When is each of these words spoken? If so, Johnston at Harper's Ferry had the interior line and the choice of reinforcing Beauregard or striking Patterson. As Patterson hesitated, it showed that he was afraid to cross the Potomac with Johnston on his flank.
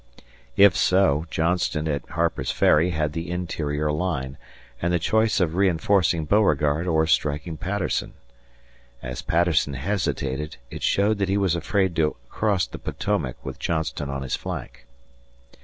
If 0.57 0.75
so, 0.75 1.27
Johnston 1.29 1.87
at 1.87 2.03
Harper's 2.09 2.49
Ferry 2.49 2.89
had 2.89 3.13
the 3.13 3.29
interior 3.29 3.91
line 3.91 4.39
and 4.81 4.91
the 4.91 4.97
choice 4.97 5.39
of 5.39 5.53
reinforcing 5.53 6.25
Beauregard 6.25 6.87
or 6.87 7.05
striking 7.05 7.55
Patterson. 7.55 8.13
As 9.03 9.21
Patterson 9.21 9.75
hesitated, 9.75 10.57
it 10.71 10.81
showed 10.81 11.19
that 11.19 11.29
he 11.29 11.37
was 11.37 11.55
afraid 11.55 11.95
to 11.97 12.15
cross 12.29 12.65
the 12.65 12.79
Potomac 12.79 13.35
with 13.45 13.59
Johnston 13.59 14.09
on 14.09 14.23
his 14.23 14.35
flank. 14.35 14.87